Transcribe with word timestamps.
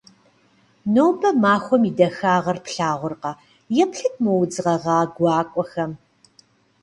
Нобэ 0.93 1.29
махуэм 1.41 1.83
и 1.89 1.91
дахагъэр 1.97 2.57
плъагъуркъэ? 2.65 3.31
Еплъыт 3.83 4.15
мо 4.23 4.31
удз 4.41 4.55
гъэгъа 4.65 4.97
гуакӀуэхэм. 5.15 5.91